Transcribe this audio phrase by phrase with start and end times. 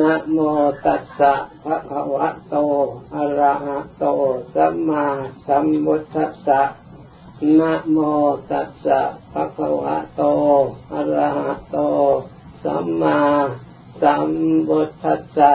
[0.00, 0.38] นะโม
[0.84, 1.34] ตัสสะ
[1.64, 2.56] ภะคะวะโต
[3.14, 4.04] อะระหะโต
[4.54, 5.06] สัมมา
[5.46, 6.62] สัมพุทธัสสะ
[7.58, 7.98] นะโม
[8.50, 9.00] ตัสสะ
[9.32, 10.22] ภะคะวะโต
[10.94, 11.78] อะระหะโต
[12.64, 13.20] สัมมา
[14.02, 14.30] สัม
[14.68, 15.54] พุทธัสสะ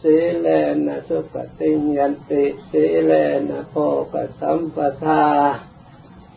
[0.00, 0.46] สีเล
[0.86, 3.12] นะสุปฏิยันติสีเล
[3.48, 3.74] นะโภ
[4.12, 5.24] กสัมปทา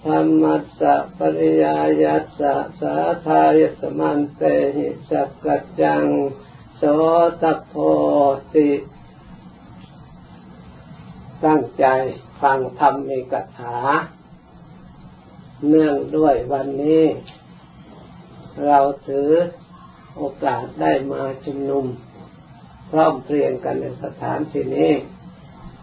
[0.06, 2.96] ธรรมัสสะปริยายัสสะสา
[3.28, 4.42] ทายสมันเต
[4.76, 6.08] หิสักกัจจัง
[6.80, 6.84] โส
[7.42, 7.74] ตโพ
[8.54, 8.70] ติ
[11.46, 11.86] ตั้งใจ
[12.42, 13.78] ฟังธรรมมีกถา
[15.68, 17.06] เนื่องด้วยวันนี้
[18.66, 19.30] เราถือ
[20.18, 21.86] โอกาสได้มาชุมนุม
[22.90, 24.92] พร้อมเพรียงกันในสถานที่นี้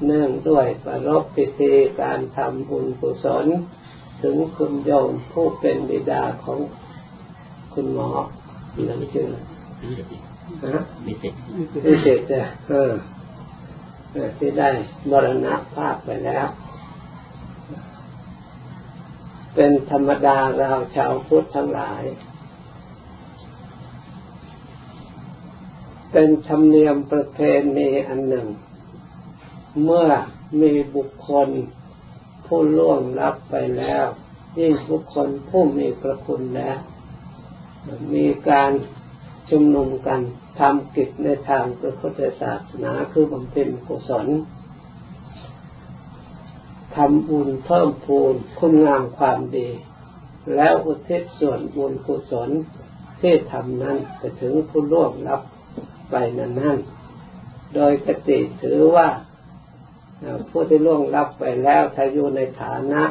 [0.05, 3.47] เนื่องด้วยประรบพิธีการทำบุญกุศล
[4.23, 6.59] ถึงคุณโยมผู้เป็นบิดาของ
[7.75, 8.11] คุณหมอ
[8.73, 9.29] หรือชื่อ
[10.63, 12.93] ศษมิเศษจ้ะเออ
[14.39, 14.71] ที่ได้
[15.11, 16.47] มรณะภาพไปแล้ว
[19.55, 22.03] เป็นธรรมดาเราชาวพุทธทั้งหลาย
[26.13, 27.39] เป็นธรรมเนียมประเพ
[27.77, 28.47] ณีอันหนึ่ง
[29.83, 30.09] เมื่อ
[30.61, 31.49] มีบุคคล
[32.47, 34.07] ผู้ล่วงลับไปแล้ว
[34.59, 36.79] ยิ่งบุคคลผู้มีประคุณแล้ว
[38.15, 38.71] มีการ
[39.51, 40.21] ชุมนุมกัน
[40.61, 44.27] ทำกิจในทางพระพุทธศาสนาคือบำเพ็ญกุศล
[46.97, 49.69] ทำบุญเพิ่มพูนคุณงามความดี
[50.55, 52.51] แล้วอุทิศส่วนบุญกุศล
[53.21, 55.43] ที่ทำนั้นไปถึงผู้ล่วงลับ
[56.11, 56.79] ไปนั้นนั้น
[57.75, 59.09] โดยกติถือว่า
[60.51, 63.03] ผู้ที่ล่วงลับไปแล้วถ้าอยู่ในฐานะ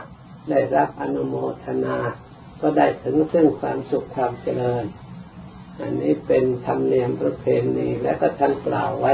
[0.50, 1.98] ได้รับอนุโมทนา
[2.62, 4.86] ก็ได้ถึงซึ่งความสุขความเจริญ
[5.82, 7.46] อันนี้เป็นธรรมเนียมประเพ
[7.78, 9.14] ณีและก็ท่านกล่าวไว้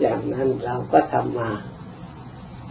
[0.00, 1.50] อย่างนั้นเราก็ทำมา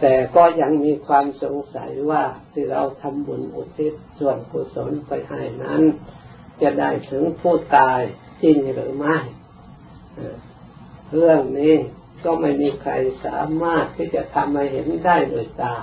[0.00, 5.82] แต่ก็ยังมีความสงสัยว่าที่เราทำบุญอุทิศส่วนกุศลไปให้นั้น
[6.62, 8.00] จะได้ถึงผู้ตาย
[8.42, 9.16] จริงหรือไม่
[11.12, 11.74] เรื่องนี้
[12.24, 12.92] ก็ไม่มีใคร
[13.26, 15.74] สามารถที่จะทำให้เห็นได้โดยตา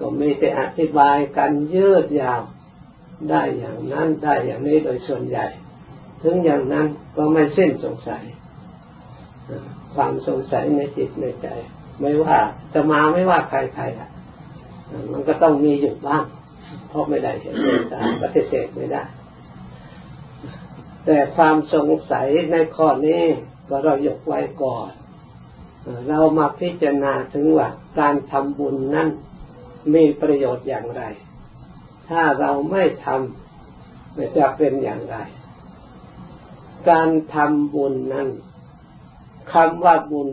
[0.00, 2.42] ก็มีแต่อธิบายกันยืดยาว
[3.30, 5.46] ได้อย่างนั้นได้อย่างนี้โดยส่วนใหญ่
[6.22, 6.86] ถึงอย่างนั้น
[7.16, 8.22] ก็ไม่สิ้นสงสัย
[9.94, 11.48] ความสงสัยในจิตในใจ
[12.00, 12.38] ไม่ว่า
[12.74, 14.10] จะมาไม่ว่าใครๆอะ
[15.12, 16.24] มันก็ต้องมีอยู่บ้าง
[16.88, 19.04] เพราะไม่ได้เห็นเนตาปฏิเสธไม่ได้
[21.04, 23.22] แต่ความสงสัยในข้อนี้
[23.68, 24.90] ก็เรายกไว้ก่อน
[26.08, 27.68] เรามาพิจารณาถึงว่า
[28.00, 29.08] การทำบุญนั้น
[29.94, 31.02] มีประโยชน์อย่างไร
[32.08, 35.16] ถ้าเราไม่ทำจะเป็นอย่างไร
[36.88, 38.28] การทำบุญนั้น
[39.52, 40.28] คำว่าบุญ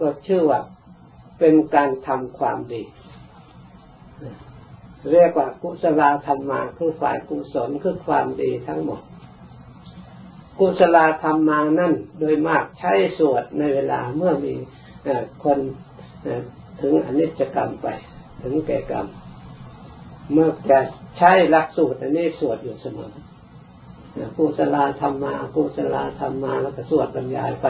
[0.00, 0.60] ก็ชื่อว่า
[1.38, 2.82] เป็นการทำความดี
[5.12, 9.00] เรียกว่ากุศลธรรมาคือฝ่ายกุศลคือความดีทั้งหมด
[10.58, 14.54] กุศลธรรมานั่นโดยมากใช้สวดในเวลาเมื่อมี
[15.44, 15.58] คน
[16.80, 17.88] ถึงอนิจกรรมไป
[18.42, 19.06] ถึงแก่กรรม
[20.32, 20.78] เมื่อจะ
[21.18, 23.12] ใช้หลักสูตรอันนี้สวดอยู่เสมอ
[24.36, 27.66] กุศลาธรรมากุศลาธรรมาแล้วก็สวดบรรยายไป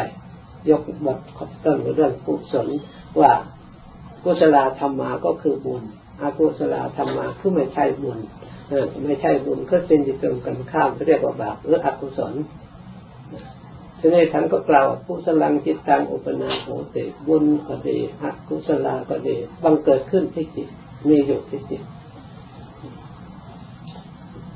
[0.68, 1.18] ยกบท
[1.64, 2.68] ต้นเรื่องกุศล
[3.20, 3.32] ว่า
[4.24, 5.82] กุศลธรรมาก็คือบุญ
[6.20, 8.18] อากุศลธรรมาคือไม่ใช่บุญ
[9.06, 12.34] ไม่ใช่บุญก็เป็นจิตตรงกันข้ามเรียกว่าบาปหรืออกุศล
[13.98, 20.68] ทีนี้ท่านก็กล่าวกุศลังจิตตังอุปนาโหติบุญก็ดีอกุศลาก็ดีบังเกิดขึ้นที่จิต
[21.08, 21.82] มีอยู่ที่จิต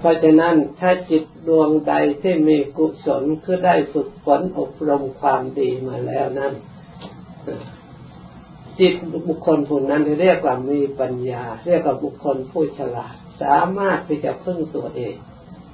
[0.05, 6.53] เพราะฉะนั้นถ้าจิตดวงใดที่มีกุศลคือได้ฝึกฝนอบรมความดีมาแล้วนั้น
[8.79, 8.95] จิต
[9.29, 15.15] บุคคลผู้นั้นเรียกว่ามีปัญญา เรียกว่าบุคคลผู้ฉลาด สามารถที่จะพึ่งตัวเอง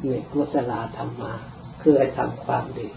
[0.06, 1.34] ในกุศลธรรมมา
[1.80, 2.88] คือให้ทำความดี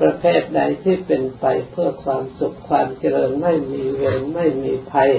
[0.00, 5.10] ประเภทใดที่เป็นไปเพื่อความสุขความเจริญไม่มีเวรไม่มีภัย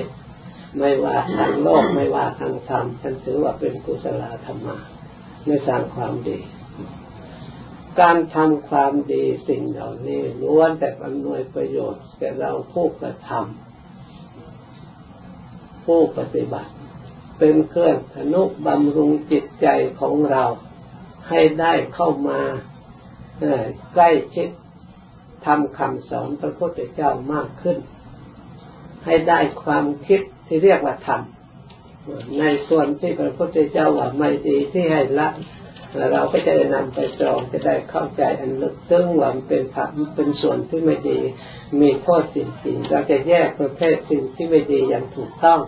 [0.77, 4.77] ไม่ว่าทางโลกไม่ว่าทางธรรมฉันถือว่าเป็นกุศลธรรมะ
[5.45, 6.39] ไม่สร้างความดี
[7.99, 16.71] การทำความดีสิ่งเหล่านี้ล้วนแต่อำนวยประโยชน์แก่เราผู้กระทำผู้ปฏิบัติ
[17.39, 19.67] เป็นเครื่องอนุบำรุงจิตใจ
[19.99, 20.43] ของเรา
[21.29, 22.39] ให้ได้เข้ามา
[23.93, 24.49] ใกล้ชิด
[25.45, 27.77] ทำคำสอนพระพุทธเจ้ามากขึ้น
[29.05, 31.21] ให้ได้ความคิด ที่เรียกว่าธรรม
[32.39, 35.29] ในส่วนที่พระพุทธเจ้าว่าไม่ดีที่ให้ละ
[36.11, 41.19] เราก็จะได้นำไปตรองจะได้เข้าใจอันลึกซึ้งว่าเป็นผักเป็นส่วนที่ไม่ดี
[41.79, 45.59] มีโทษสิ่งสิ่งเราจะแยกประเภทสิ่งที่ไม่ดีอย่างถูกต้อง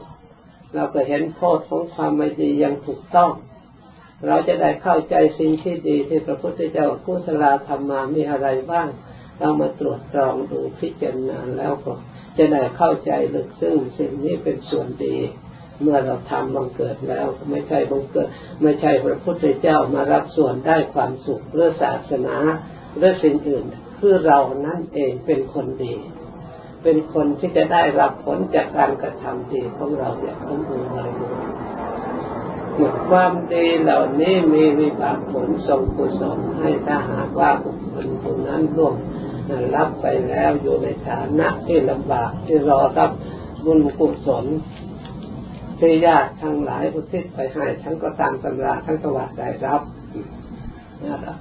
[0.75, 3.31] เราก็เห็นโทษของความไม่ดีอย่างถูกต้อง
[4.27, 8.87] เราจะได้เข้าใจสิ่งที่ดีที่พระพุทธเจ้าผู้สลธรรมมามีอะไรบ้าง
[9.39, 11.93] เรามาตรวจตรองดูพิจารณาแล้วก็
[12.37, 15.17] จะได้เข้าใจลึกซึ้งสิ่งนี้เป็นส่วนดี
[15.81, 18.27] เมื่อเราทำบังเกิดแล้ว ไม่ใช่บังเกิด
[18.61, 22.35] ไม่ใช่พระพุทธเจ้ามารับส่วนได้ความสุขเรื่อศาสนา
[22.97, 23.65] เรือสิ่งอื่น
[23.99, 25.95] คือเรานั่นเองเป็นคนดี
[26.83, 31.11] เป็นคนที่จะได้รับผลจากการกระทำดีของเราอย่างสมบูรณ์เลย
[33.09, 38.95] ความดีเหล่านี้มีวิบากผลส่งกุศลให้ถ้าหากว่าบุคคลคนนั้นร่วม
[39.75, 43.11] รับไปแล้วอยู่ในฐานะที่ลำบากที่รอรับ
[43.65, 44.45] บุญกุศล
[45.79, 49.81] ที่ญาติทั้งหลายอุทิศไปให้ทั้งก็ตามตำราทั้งตวัดได้รับ
[51.05, 51.37] นะครับ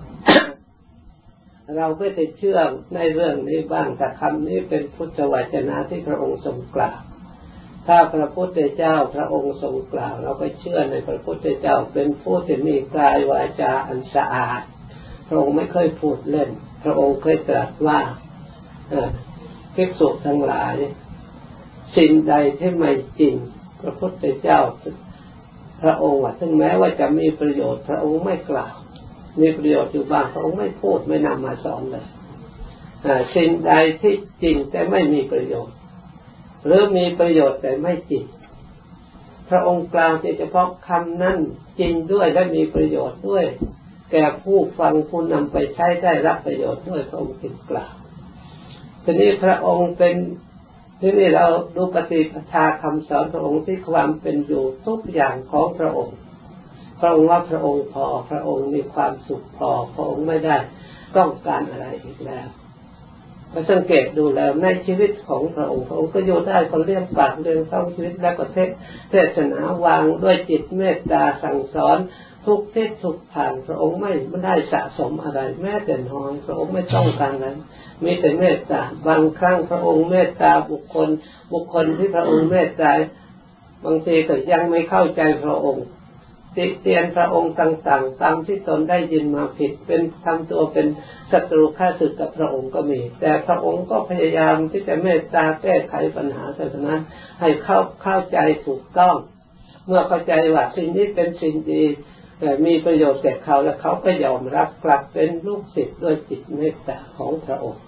[1.76, 2.58] เราก็จะเชื่อ
[2.94, 7.00] ในเรื่องนี้บ้างแต่คำนี้เป็นพุทธวจนะที่พระองค์ทรงกล่าว
[7.86, 14.62] ถ้าพระพุทธเจ้าพระองค์ทรงกล่าว เราก็เชื่อในพระพุทธเจ้าเป็นผู้ที่มีกายวาจาอันสะอาด
[15.28, 16.50] พระองค์ไม่เคยพูดเล่น
[16.82, 18.00] พระองค์เคยตรัสว่า
[19.74, 20.74] ภิกษุทั้งหลาย
[21.96, 23.34] สิ่งใดที่ไม่จริง
[23.80, 24.60] พระพุทธเจ้า
[25.82, 28.74] พระองค์ว่าถึงแม้ว่าจะมีประโยชน์พระองค์ไม่กล่าว
[29.40, 32.06] มีประโยชน์อยู่บ้างพระองค์ไม่พูดไม่นำมาสอนเลย
[33.36, 35.76] สิ่งใดที่จริงแต่ไม่มีประโยชน์
[36.64, 38.24] หรือมีประโยชน์แต่ไม่จริง
[39.48, 41.38] พระองค์กล่าวเฉพาะคำนั้น
[41.80, 43.44] จริงด้วยและมีประโยชน์ด้วย
[44.12, 47.94] แก่ผู้ฟังผู้นำไปใช้ได้รับประโยชน์ด้วยพระองค์จึงกล่าว
[49.04, 50.16] ทีนี้พระองค์เป็น
[51.00, 51.46] ที่นี่เรา
[51.76, 56.16] ดูปฏิปทาคำสอนพระองค์ที่ความเป็นอยู่ทุกอย่างของพระองค์
[57.00, 60.56] พระองค์ว่าพระองค์พอพระองค์มีความสุขพอพระองค์ไม่ได้
[61.16, 62.48] ต้องการอะไรอีกแล้ว
[63.52, 68.68] ก็สังเกตดูแล้วในชีวิตของพระองค์พระองค์ก็อยู่ได้คนเลี้ยงปากเลี้ยงท้องชีวิตและก็เทศ
[69.10, 71.98] เทศนาวางด้วยจิตเมตตาสั่งสอน
[72.46, 77.56] ทุกทิศทุกทางพระองค์ไม่ไม่ได้สะสมอะไร แม้แต่น้อยพระองค์ไม่ต้องการนั้น
[78.04, 81.08] มีแต่เมตตาบางครั้งพระองค์เมตตาบุคคล
[81.52, 82.92] บุคคลที่พระองค์เมตตา
[83.84, 85.86] บางทีก็ยังไม่เข้าใจพระองค์
[86.56, 90.86] ติเตียนพระองค์ต่างๆ ตามที่ตนได้ยินมาผิด เป็นทำตัวเป็น
[91.32, 96.92] ศัตรูข้าศึกกับพระองค์ก็มี แต่พระองค์ก็พยายามที่จะเมตตาแก้ไขปัญหาศาสนา
[97.40, 99.16] ให้เข้าเข้าใจถูกต้อง
[99.86, 101.84] เมื่อเข้าใจว่าสิ่งนี้เป็นสิ่งดี
[102.40, 107.82] แต่มีประโยชน์แก่เขาแล้วเขาก็ยอมรับกลับเป็นลูกศิษย์ด้วยจิตเมตตาของพระองค์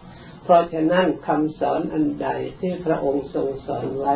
[0.45, 2.29] เพราะฉะนั้นคำสอนอันใด
[2.61, 4.15] ที่พระองค์ทรงสอนไว้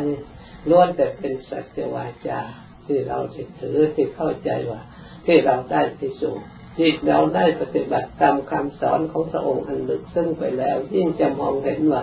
[0.71, 2.41] ล้วนแต่เป็นสัจวาจา
[2.87, 4.81] ที่เราจะถือที่เข้าใจว่า
[5.27, 6.47] ที่เราได้พิสูจน์
[6.77, 12.03] ที่เราได้ปฏิบัติตามคำสอนของพระองค์อันลึกซึ้งไปแล้ว ยิ่งจะมองเห็นว่า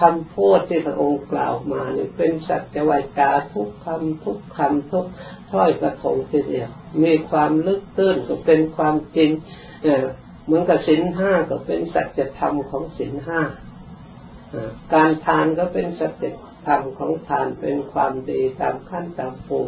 [0.00, 5.06] คำพูดที่พระองค์กล่าวมาเนี่ยเป็นสัจวาจาทุกคำทุกคำทุก
[5.52, 6.70] ถ้อยกระทงทีเดียว
[7.04, 9.30] มีความลึกตื้นก็เป็นความจริง
[10.44, 13.40] เหมือนกับสินห้าก็เป็นสัจธรรมของสินห้า
[14.94, 16.24] การทานก็เป็นสัจ
[16.66, 19.60] ธรรมของทานเป็นความดีตามขั้นตามปู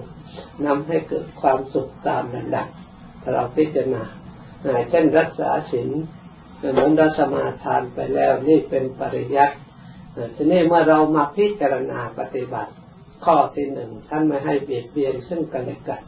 [0.66, 2.68] นำให้เกิดความสุขตามระดับ
[3.32, 4.04] เราพิจารณา
[4.90, 5.90] เช่นรักษาศีล
[6.72, 9.56] เหมือนเราสมาทานไปแล้วนี่เป็นปริยัติ
[10.36, 12.72] ทีนี้เมื่อเรามาพิจารณาปฏิบัติ
[13.24, 16.02] ข้อที่หนึ่งท่านไม่ให้เบียดเบียนซึ่งกันและกัน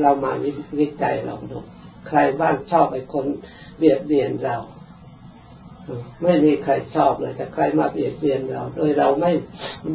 [0.00, 0.32] เรามา
[0.78, 1.58] วิจัยลองดู
[2.08, 3.26] ใครบ้างชอบไอ้คน
[3.78, 4.56] เบียดเบียนเรา
[6.22, 9.32] ไม่มีใครชอบเลยแต่ใครมาเบียดเบียนเรา โดยเราไม่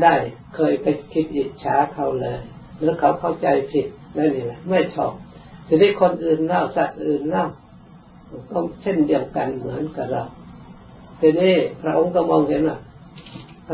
[0.03, 0.15] ได้
[0.55, 2.39] เคยไปคิดอิจฉาเขาเลย
[2.77, 5.13] หรือเขาเข้าใจผิดนั่นเองไม่ชอบ
[5.67, 7.45] ทีนี้คนอื่นเล่าสัตว์อื่นเล่า
[8.51, 10.23] ก็เช่นเดียวกันเหมือนกับเรา
[11.19, 12.77] ทีนี้พระองค์ก็มองเห็นว่า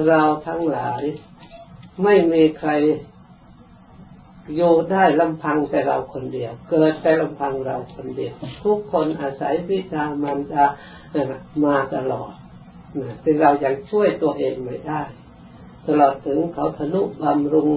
[0.07, 1.01] เราทั้งหลาย
[2.03, 2.71] ไม่มีใคร
[4.55, 10.63] อยู่ได้ลำพังแต่เราคนเดียว เกิดแต่ลำพังเราคนเดียว ทุกคนอาศัยวิชามันจะ
[11.63, 12.31] มาตลอด
[13.21, 15.01] แต่เรายังช่วยตัวเองไม่ได้
[15.87, 17.69] ตลอดถึงเขาทนุบำรุง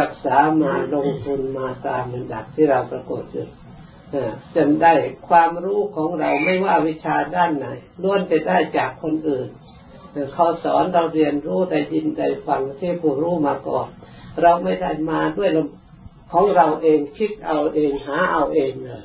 [0.00, 3.46] รักษามาลงทุนมาตามระดับที่เราประกฏอยู่
[4.54, 4.92] จนได้
[5.28, 7.66] ความรู้ของเราไม่ว่าวิชาด้านไหน
[8.02, 9.48] ล้วนจะได้จากคนอื่น
[10.34, 13.88] เขาสอนเราเรียนรู้ได้ยินได้ฟังที่ผู้รู้มาก่อน
[14.42, 15.50] เราไม่ได้มาด้วย
[16.32, 19.04] ของเราเองคิดเอาเองหาเอาเองเลย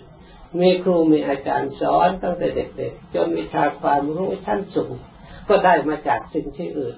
[0.60, 4.94] มีครูมีอาจารย์สอนตั้งแต่เด็กๆจนวิชาความรู้ชั้นสูง
[5.50, 6.96] ก็ได้มาจากสิ่งที่อื่น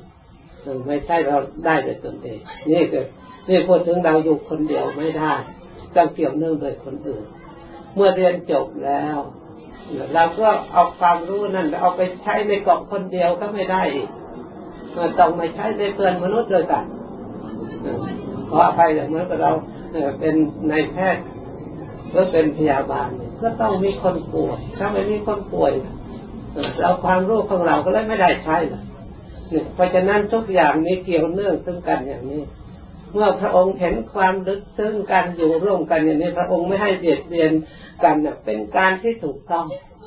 [0.88, 2.40] ไม่ใช่เราได้โดยตนเอง
[2.72, 3.06] นี่คือ
[3.50, 5.34] นี่พูดถึงเราอยู่คนเดียวไม่ได้
[5.96, 7.26] ต้องเกี่ยวเนื่องโดยคนอื่น
[7.96, 9.18] เมื่อเรียนจบแล้ว
[10.14, 14.10] เราก็เอาความรู้นั่นเอาไปใช้ในกองคนเดียวก็ไม่ได้อีก
[15.20, 16.86] ต้องมาใช้ในเพื่อนมนุษย์ด้วยกัน
[18.50, 19.52] ขออภัยแต่เมื่อเรา
[20.20, 20.36] เป็น
[20.72, 21.24] นายแพทย์
[22.12, 23.10] หรือเป็นพยาบาล
[23.42, 25.74] ก็ต้องมีคนป่วยถ้าไม่มีคนป่วย
[26.80, 28.58] เราความรู้ของเราก็เลยไม่ได้ใช้
[29.76, 32.42] เพราะฉะนั้นทุกอย่างนี้เกี่ยวเนื่องซึ่งกันอย่างนี้
[33.14, 37.52] เมื่อพระองค์เห็นความลึกซึ้งกันอยู่ร่วมกันอย่างนี้ พระองค์ไม่ให้เบียดเบียน
[38.04, 39.66] กันเป็นการที่ถูกต้อง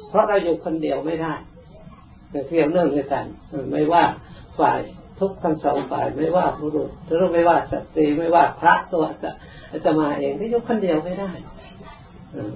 [0.09, 1.35] เพราะเราอยู่คนเดียวไม่ได้
[2.49, 3.27] เกี่ยวเนื่องกัน
[3.71, 4.05] ไม่ว่า
[4.59, 4.81] ฝ่าย
[5.19, 9.05] ทุกทั้งสองฝ่ายไม่ว่าบุรุษหรือไม่ว่าสตรีไม่ว่าพระตัว
[9.85, 11.31] จะมาเองที่ยุคนเดียวไม่ได้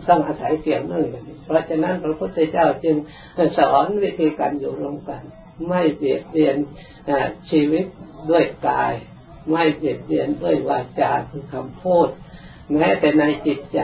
[0.09, 2.97] ต้องอาศัยเกี่ยวเนื่องกันเพราะฉะนั้นพระพุทธเจ้าจึง
[3.59, 5.23] สอนวิธีการอยู่ร่วมกัน
[5.69, 6.57] ไม่เบียดเบียน
[7.51, 7.85] ชีวิต
[8.31, 8.95] ด้วยกาย
[9.51, 12.09] ไม่เบียดเบียนด้วยวาจาคือคำพูด
[12.79, 13.79] แม้แต่ในจิตใจ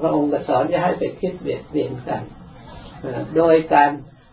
[0.00, 2.22] พระองค์ก็สอนจะให้ไปคิดเบียดเบียนกัน
[3.36, 3.90] โดยการ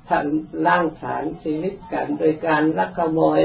[0.10, 3.40] ทำล่างฐานชีวิตกัน โดยการลักขโมย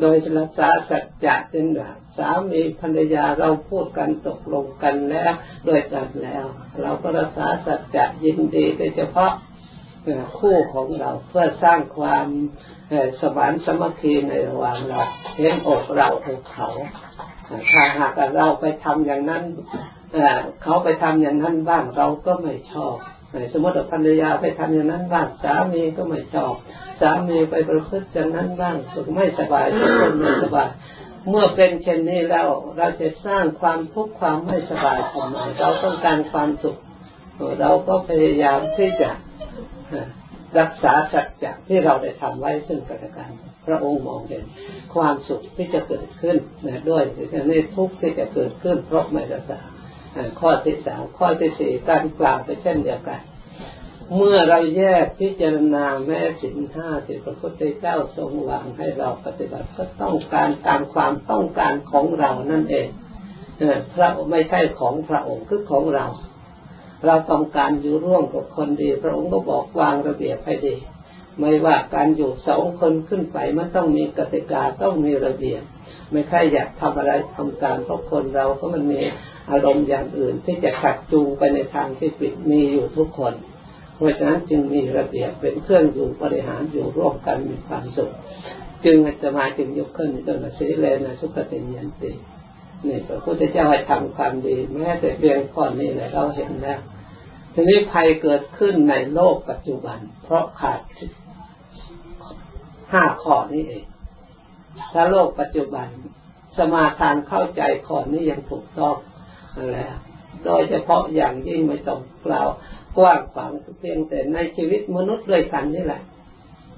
[0.00, 5.32] โดยรักษาสัจจะเป็นแบบสามีภรรยาเราพูดกันตกลงกันแล้ว
[5.66, 6.44] โดยกันแล้ว
[6.82, 9.32] เราก็รักษาสัจจะยินดีโดยเฉพาะ
[10.38, 12.26] คู่ของเราเพื่อสร้างความ
[13.20, 15.00] สมานสมัคคีในระหว่างเรา
[15.36, 16.68] เห็นอกเราอกเขา
[17.72, 19.44] ถ้าหากเราไปทำอย่างนั้น
[20.62, 22.96] เขาไปทำอย่างนั้นบ้างเราก็ไม่ชอบ
[23.52, 26.54] สมมติว่าภรรยาไปทำอย่างนั้นบ้างสามีก็ไม่ชอบ
[27.00, 30.68] สามีไปประพฤติอย่างนั้นบ้างสุขไม่สบายทุกคนไม่สบาย
[31.28, 36.78] เมื่อเป็นเช่นนี้แล้วเราจะสร้างความทุกข์ความไม่สบายทำไมเราต้องการความสุข
[37.60, 39.10] เราก็พยายามที่จะ
[40.58, 43.30] รักษาสัจจะที่เราได้ทำไว้ซึ่งกันและกัน
[43.66, 44.44] พระองค์มองเห็น
[44.94, 46.36] ความสุขที่จะเกิดขึ้น
[46.66, 47.02] นะด้วย
[47.48, 49.60] ในทุกข์ที่จะเกิดขึ้นเพราะไม่รักษา
[50.40, 53.20] ข้อที่สามข้อที่สี่การกล่าวไปเช่นเดียวกัน
[54.16, 62.88] เมื่อเราแยกพิจารณาแม่สินห้าที่พระพุทธเจ้าทรงวางให้เราปฏิบัติก็ต้องการตามความต้องการของเรานั่นเอง
[63.94, 66.06] พระไม่ใช่ของพระองค์คือของเรา
[67.06, 70.74] เราต้องการอยู่ร่วมกับคนดี พระองค์ก็บอกวางระเบียบให้ดี
[71.40, 75.62] ไม่ว่าการอยู่สองคนขึ้นไปมันต้องมีกติกาต้องมีระเบียบ
[76.12, 79.00] ไม่ใช่อยากทำอะไรทำการเพราะคนเราก็มันมี
[79.50, 83.34] อารมณ์อย่างอื่น ที่จะขัดจูงไปในทางที่ผิดมีอยู่ทุกคน
[83.94, 88.10] เพราะฉะนั้นจึงมีระเบียบเป็นเครื่องอยู่บริหารอยู่ร่วมกันมีความสุข
[88.84, 92.12] จึงจะมาจึงยกขึ้นจนสีเลนะสุขติยันติ
[92.86, 96.80] นี่พระพุทธเจ้าให้ทำความดีแม้แต่เพียงข้อนี้แหละเราเห็นแล้ว
[97.54, 100.80] ทีนี้ภัยเกิดขึ้นในโลกปัจจุบัน เพราะขาด
[102.92, 103.86] ห้าข้อนี้เอง
[104.92, 105.88] ถ้าโลกปัจจุบัน
[106.56, 108.96] สมาทานเข้าใจข้อนี้ยังถูกต้อง
[109.72, 109.94] แล้ว
[110.44, 112.48] โดยเฉพาะอย่างยิ่งไม่ต้องกล่าว
[112.98, 116.02] กว้างขวางเพียงแต่ในชีวิตมนุษย์ด้วยกันนี่แหละ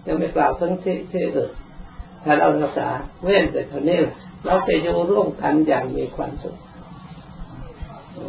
[0.06, 1.52] ยังไม่กล่าวทั้งที่ที่อื่น
[2.24, 2.88] ถ้าเรารักษา
[3.22, 3.98] เว้นแต่เท่านี้
[4.44, 6.56] เราจะอยู่ร่วมกันอย่างมีความสุข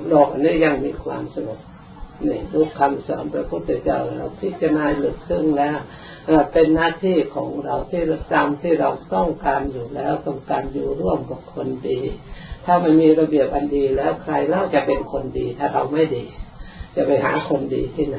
[0.07, 1.59] โลกนี้ยังมีความสงบ
[2.27, 5.77] นี่ทุกคำสอนพระพุทธเจ้าเราพิจารณาหลึกซึ้งแล้ว
[6.53, 11.99] เป็นหน้าที่ของเราที่เราจำที่เราต้องการอยู่แล้วต้องการอยู่ร่วมกับคนดี
[12.65, 16.23] ถ้ามันมีระเบียบอันดีแล้วใครเล่าจะเป็นคนดี ถ้าเราไม่ดี
[16.95, 18.17] จะไปหาคนดีที่ไหน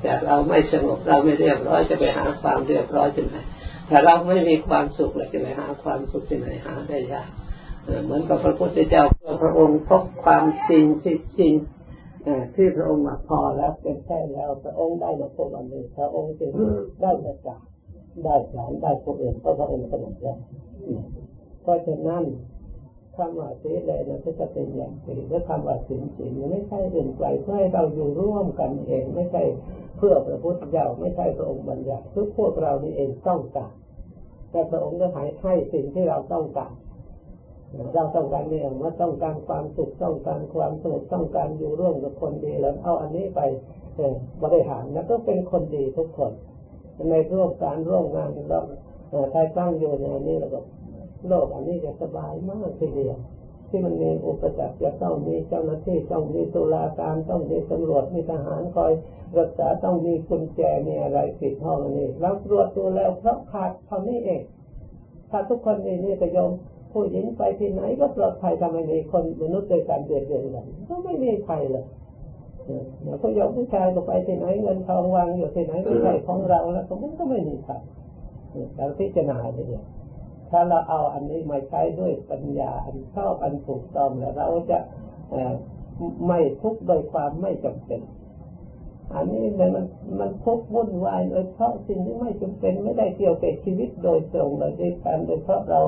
[0.00, 3.36] แต่เราไม่สงบเราไม่เรียบร้อยจะไปหาความเรียบร้อยที่ไหน
[3.88, 7.30] ถ้าเราไม่มีความสุขเราจะไปหาความสุขที่ไหนหาได้ยาก
[8.04, 9.04] เหมือนกับพระพุทธเจ้า
[9.42, 11.52] พระองค์พบความจริงที่จริง
[12.54, 16.52] ที่พระองค์มาพอแล้วเป็นแค่แล้วพระองค์ได้มาพบอันนี้พระองค์จึง
[17.02, 17.60] ได้มาจาก
[18.24, 20.38] ได้สอนได้พบเองเพราะพระองค์สงบแล้ว
[21.62, 22.24] เพราะฉะนั้น
[23.16, 29.42] คำว่าสีเลยนะจะเป็นอย่างสีและคำว่าสินสินไม่ใช่เรื่องไกลเพื่อให้เราอยู่ร่วมกันเอง ไม่ใช่
[29.96, 33.72] เพื่อพระพุทธเจ้าไม่ใช่พระองค์บัญญัติทุกพวกเรานี่เองต้องการ
[34.50, 36.72] แต่พระองค์ก็ให้ให้สิ่งที่เราต้องการ
[37.94, 43.40] เราต้องการเนี่ยว่าต้องการความสุขต้องการความสงบต้องการอยู่ร่วมกับคนดีแล้วเอาอันนี้ไป
[44.42, 46.32] บริหารแล้วก็เป็นคนดีทุกคน
[47.10, 48.60] ในร่วมการร่วมงานเรา
[49.30, 50.60] ใครตั้งอยู่ในนี้แล้วก็
[51.28, 53.16] โลกอันนี้จะสบายมากทีเดียว
[53.68, 58.92] ที่มันมีอุปสรรคจะต้องมีเจ้าหน้าที่ต้องมีตุลาการต้องมีตำรวจมีทหารคอย
[59.38, 64.42] รักษาต้องมีกุญแจมีอะไรปิดห้องนี้เราตรวจดูแล้วเพราะขาดเท่านี้เอง
[65.30, 66.50] ถ้าทุกคนมีนี่ก็ยอม
[66.92, 71.86] ผู้หญิงไปที่ไหนก็ปลอดภัยทำไมมีคนมนุษย์ด้วยกันเบียดเบียนกันก็ไม่มีใครเลย
[73.02, 77.74] เนี่ยวเขายอมผู้ชายก็ไปที่ไหนเงินทองวางอยู่ที่ไหนไม่ใช่ของเราแล้วมันก็ไม่มีใคร
[78.76, 79.84] เราพิจารณาเนี่ย
[80.50, 84.78] ถ้าเราเอาอันนี้มาใช้ด้วยปัญญาอันชอบอันถูกต้องแล้วเราจะ
[86.26, 88.00] ไม่ทุกข์โดยความไม่จำเป็น
[89.14, 89.84] อันนี้เลยมัน
[90.20, 95.80] มันทุกข์วุ่นวายเลยเพราะสิ่งที่ไม่จำเป็นไม่ได้เกี่ยวกับชีวิตโดยตรงเลยด้วยกันโดยเพราะเรา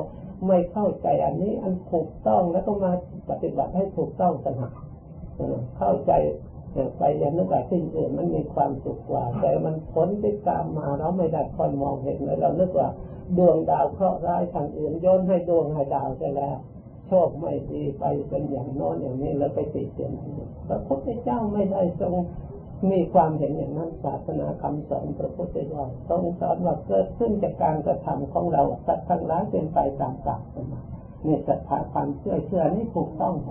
[0.47, 2.93] ไม่เข้าใจอันนี้อันถูกต้องแล้วก็มา
[3.31, 4.71] ปฏิบัติให้ถูกต้องสนับ
[5.79, 6.13] เข้าใจ
[6.99, 12.89] ไปอย่างนึกว่าสิ่งอื่นมันมีความสุขกว่า แต่มันผลที่ตามมาเราไม่ได้คอยมองเห็นเลยเรานึกว่า
[13.39, 16.57] ดวงดาวเคราะห์ร้ายทางอื่นย้อนให้ดวงให้ดาวไปแล้ว
[17.07, 20.13] โชคไม่ดีไปเป็นอย่างโน้นอย่างนี้แล้วไปติดเตียน
[20.69, 22.15] พระพุทธเจ้าไม่ได้ทรง
[22.89, 30.37] มีความเห็นอย่างนั้นศาสนาคำสอนพระพุทธเจ้าทรงสอนว่าเกิดขึ้นจากการกระทำของเราสัตว์ทั้งหลายเป็นไปตามกรร
[30.73, 30.75] ม
[31.27, 33.49] นี่ศรัทธาความเชื่อเชื่อนี่ถูกต้องไหม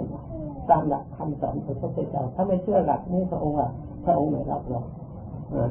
[0.70, 3.58] ตามหลักคำสอนพระพุทธเจ้าถ้าไม่เชื่อหลักนี้พระองค์
[4.06, 4.88] พระองค์ไม่รับรอง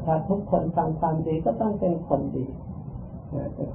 [0.04, 2.46] ถ้าทุกคนทำความดีก็ต้องเป็นคนดี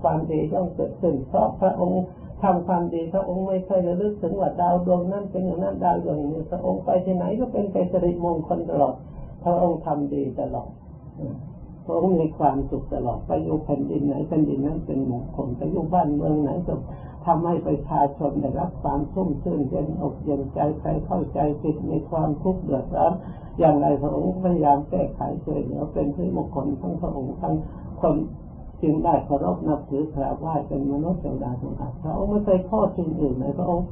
[0.04, 2.04] ความดีต้องเกิดขึ้น เพราะพระองค์
[2.44, 8.96] ทำความดีพระองค์ไม่เคยระลึกถึงว่าดาวดวงนั้นเป็นอย่างนั้นดาวดวงนี้พระองค์ไปที่ไหนก็เป็นไปสิริมงคลตลอด
[9.44, 10.70] พระองค์ทำดีตลอด
[11.86, 16.74] พระองค์มีความสุขตลอดไปอยู่แผ่นดินไหนแผ่นดินนั้นเป็นมงคลไปอยู่บ้านเมืองไหนก็
[17.26, 23.14] ทำให้ประชาชนได้รับความชุ่มชื่นเย็นอกเย็นใจใครเข้าใจผิดมีความทุกข์เดือดร้อน
[23.60, 27.56] อย่างไรพระองค์พยายามแก้ไขช่วยเหลือเป็นที่มงคลทั้งพระองค์ทั้ง
[28.02, 28.16] คน
[28.82, 33.86] จึงได้เคารพนับถือกราบไหว้เป็นมนุษย์เทวดาสงฆ์พระองค์ไม่เคยโทษสิ่งอื่นเลยพระองค์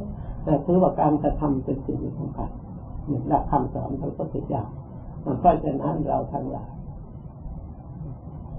[0.44, 2.50] แต่ถือว่าการกระทำเป็นสิ่งสำคัญ
[3.28, 4.64] หลักคำสอนพระพุทธเจ้า
[5.22, 6.72] เพราะฉะนั้นเราทั้งหลาย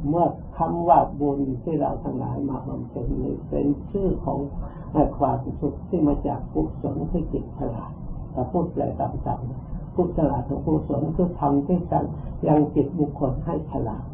[0.09, 0.27] เมื่อ
[0.59, 4.39] คำว่าบุญที่เราทั้งหลายมาบำเพ็ญนี้เป็นชื่อของ
[5.19, 7.91] ความสุขที่มาจากกุศลที่จิตฉลาด
[8.33, 12.05] แต่พูดแปลต่างๆผู้ฉลาดของกุศลคือทำที่กัน
[12.49, 14.05] ยังจิตบุคคลให้ฉลาด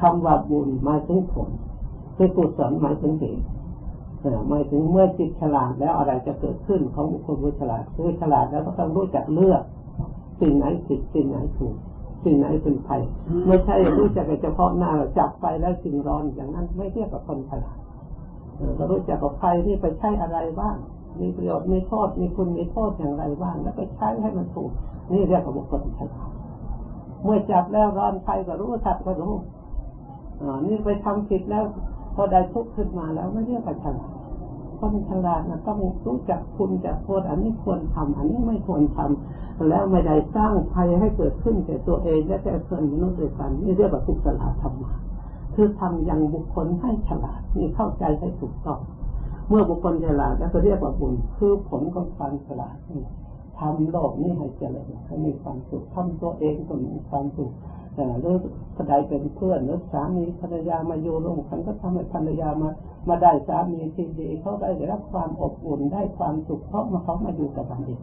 [0.00, 1.50] คำว่าบุญหมายถึงผล
[2.16, 3.44] คือกุศลหมายถึงเหตุ
[4.48, 9.62] หมายถึงเมื่อจิตฉลาดแล้วอะไรจะเกิดขึ้นของบุคคลผู้ฉลาดคือฉลาดแล้วก็ต้องรู้จักเลือก
[10.40, 11.74] สิ่งไหนผิดสิ่งไหนถูก
[12.24, 13.02] สิ่งไหนเป็นภัย
[13.46, 17.78] ไม่ใช่รู้จักเฉพาะหน้าจับไปแล้วสิ่งร้อนอย่างนั้นไม่เรียกว่าคนฉลาด
[18.76, 20.76] เรารู้จักกับไฟที่ไปใช้อะไรบ้าง
[21.20, 24.70] มีประโยชน์มีโทษมีคุณมีโทษอย่างไรบ้าง แล้วไปใช้ให้มันถูก
[25.12, 26.30] นี่เรียกว่าบุคคลฉลาด
[27.24, 29.34] เมื่อจับแล้วร้อนไฟก็รู้ทัดก็รู้
[30.40, 31.64] อ่านี่ไปทำผิดแล้ว
[32.14, 34.10] พอได้ทุกข์ขึ้นมาแล้วไม่เรียกว่าฉลาด
[34.80, 44.92] คนฉลาดนะต้องรู้จักคุณจักโทษอันนี้ควรทำอันนี้ไม่ควรทำแล้วไม่ได้สร้างภัยให้เกิดขึ้นแก่ตัวเองและแก่เพื่อนมนุษย์ด้วยกันนี่เรียกว่าผู้ฉลาดธรรมะ
[45.54, 48.80] คือทำอย่างบุคคลให้ฉลาดนี่เข้าใจให้ถูกต้อง
[49.48, 52.76] เมื่อบุคคลฉลาดแล้วจะเรียกว่าบุญคือผลของความฉลาด
[53.58, 57.52] ทำโลกนี้ให้เจริญให้มีความสุขทำตัวเองก็มีความสุข
[58.20, 58.36] หรือ
[58.76, 62.70] ก็ได้เป็นเพื่อนหรือสามีภรรยามาอยู่ร่วมกันก็ทำให้ภรรยามา
[63.08, 68.00] มาได้สามีที่ดีเขาได้รับความอบอุ่นได้ความสุขเพราะมาเขามาอยู่กับกันเอง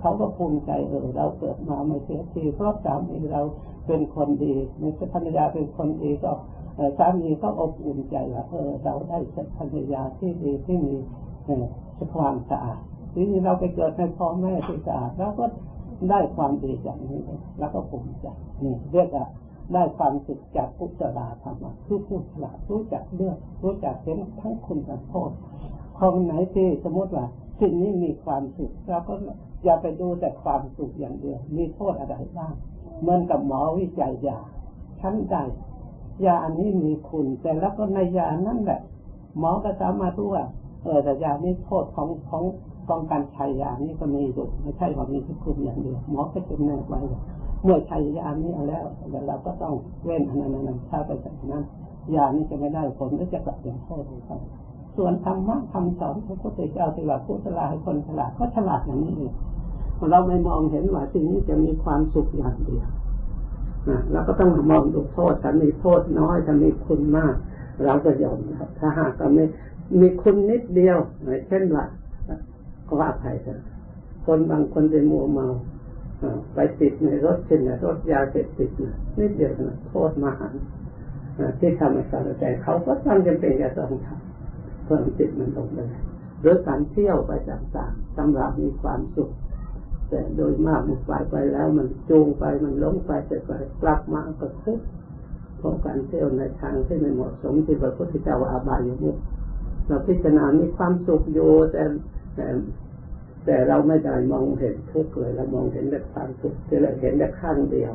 [0.00, 3.42] เขาก็ภูมิใจเออเราเกิดมาไม่เสียทีเพราะสามีเรา
[3.86, 6.32] เป็นคนดีในภรรยาเป็นคนดีก็
[6.98, 9.18] สามีก็อบอุ่นใจว่าเออเราได้
[9.58, 10.96] ภรรยาที่ดีที่มี
[12.14, 12.80] ความสะอาด
[13.12, 15.44] ทีนี้เราไปเกิดในพ่อแม่ที่สะอาดแล้วก็
[16.36, 17.20] ความดีจากนี้
[17.58, 18.26] แล้วก็ภูมิใจ
[18.64, 19.26] นี่เรียกว่า
[19.72, 25.30] ได้ความสุขจากพุทธลาธรรมะคือผู้ฉลาดรู้จักเลือกรู้จักเห็นทั้งคุณและโทษ
[25.98, 27.24] คนไหนที่สมมติว่า
[27.60, 29.14] สิ่งนี้มีความสุขเราก็
[29.64, 32.54] อย่าไปดูแต่ความสุขอย่างเดียว มีโทษอะไรบ้าง
[33.00, 34.38] เหมือนกับหมอวิจัยยา
[35.00, 35.36] ชั้นใด
[36.24, 38.80] ยาอันนี้มีคุณแต่แล้วก็ในยานั่นแหละ
[39.38, 40.44] หมอก็สามารถรู้ว่า
[40.82, 42.42] เออแต่ยานี้โทษของของ
[42.88, 47.00] ของการใช้ยานี้ก็มีอยู่ไม่ใช่ว่ามีแค่คุณอย่างเดียวหมอก็จะแนบไว้
[47.64, 51.62] เมื่อใช้ยานี้แล้วเดี๋ยวเราก็ต้องเว้นอันนั้นนั้นถ้าไปจากนั้น
[52.14, 54.40] ยานี้จะไม่ได้ผลก็จะกลับอย่างโทษครับ
[54.96, 59.32] ส่วนธรรมะคำสอนพระพุทธเจ้าที่ว่าผู้ฉลาดให้คนฉลาดก็ฉลาดอย่างนี้เอง
[60.10, 62.86] เราไม่มองเห็นว่าสิ่งนี้จะมีความสุขอย่างเดียว
[64.12, 67.34] เราก็ต้องมองดูโทษถ้ามีโทษน้อยถ้ามีคุณมาก
[67.84, 68.38] เราก็ยอม
[68.78, 69.44] ถ้าหากไม่
[70.00, 70.98] มีคุณนิดเดียว
[71.48, 71.84] เช่นว่า
[73.00, 73.60] ว่าภัยเถอะ
[74.26, 75.46] คนบางคนเป็นมัวเมา
[76.54, 78.70] ไปติดในรถเช่นรถยาเสพติด
[79.18, 80.54] นิดเดียวนะโทษมหัน
[81.58, 85.78] ที่ทำให้สารแต่เขาก็ตั้งจำเป็นจะต้องทำเพิ่มจิตมันลงไป
[86.40, 89.30] หรือการเที่ยวไปต่างๆสำหรับมีความสุข
[90.08, 93.50] แต่โดยมากมันไปไปแล้วมันจูงไปมันล้มไปแต่ไป
[93.82, 94.84] กลับมาก็ทุกข์
[95.58, 99.14] เพราะการเที่ยวในทางที่ไม่เหมาะสมที่พระพุทธเจ้าอาบายอยู่นี่
[99.86, 101.82] เราพิจารณามีความสุขอยู่แต่
[103.46, 107.92] แต่เราไม่ได้มองเห็นทุกข์เลยเรามองเห็นแต่ความสุขที่เราเห็นแต่ข้างเดียว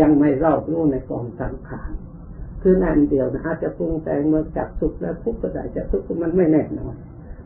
[0.00, 1.90] ยังไม่รอบรู้ในกองสังขาร
[2.62, 6.94] คือนั่นเดียวนะอาจจะปรุงแต่งเมื่อจับสุขแล้วทุกข์ก็ได้จะทุกข์มันไม่แน่นอน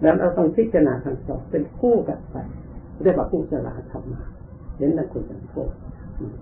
[0.00, 2.36] แล้วเราต้องพิจารณาทั้งสองเป็นคู่กันไป
[3.02, 4.22] เรียกว่าผู้สลาธรรมะ
[4.78, 5.72] เห็นแต่คุณเป็นโทษ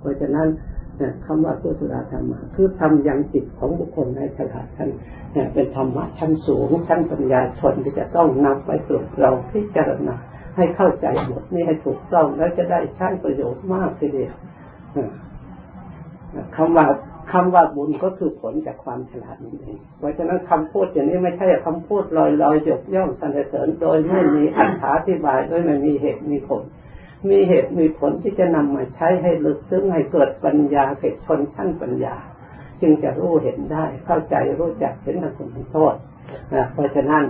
[0.00, 0.48] เพราะฉะนั้น
[1.26, 4.90] คำว่ากุศลธรรมะคือทำยังจิตของบุคคลในฉลาดท่าน
[5.54, 10.16] เป็นธรรมะชั้นสูงชั้นปัญญาชนที่จะต้องนำไปสู่เราพิจารณา
[10.56, 14.34] ให้เข้าใจหมดนี่ให้ถูกต้องแล้วจะได้ใช้ประโยชน์มากทีเดียว
[16.56, 16.86] คำว่า
[17.32, 24.44] คำว่าบุญก็คือผลจากความฉลาดนั่นเองเพราะฉะนั้นคำพูดอย่างนี้ไม่ใช่คำพูดลอยลอยยกย่องสรรเสริญโดยไม่มี
[24.84, 26.62] อธิบายโดยไม่มีเหตุมีผล
[27.30, 32.16] มีเหตุมีผลที่จะนำมาใช้ให้ลึกซึ้งให้เกิดปัญญาเกิดชนชั้นปัญญา
[32.80, 35.94] จึงจะรู้เห็นได้ เข้าใจรู้จักเห็นทางคุณโทษ
[36.72, 37.24] เพราะฉะนั้น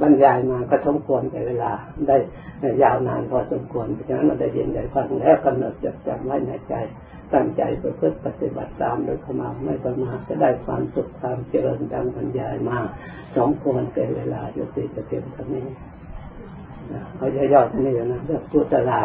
[0.00, 1.72] บรรยายมาก็สมควรแต่เวลา
[2.08, 2.16] ได้
[2.82, 6.74] ยาวนานพอสมควรเพราะฉะนั้นเราได้ยินได้ฟังแล้วกำหนดจดจำไว้ในใจ
[7.34, 12.78] ตั้งใจประพฤติปฏิบัติตามโดยขมาไม่ประมาทจะได้ความสุขความเจริญดังบรรยายมา
[13.36, 15.66] สมควรแต่เวลาโยติจะเต็มท่านี้
[17.16, 19.00] เอาย่อๆท่านี้นะเรื่องพุทธลา